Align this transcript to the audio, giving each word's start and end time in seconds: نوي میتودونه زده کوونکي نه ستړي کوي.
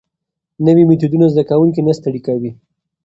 نوي 0.65 0.83
میتودونه 0.89 1.25
زده 1.33 1.43
کوونکي 1.49 1.81
نه 1.87 1.93
ستړي 1.99 2.21
کوي. 2.27 2.51